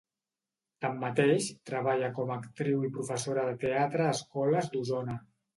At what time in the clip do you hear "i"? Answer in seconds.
2.87-2.91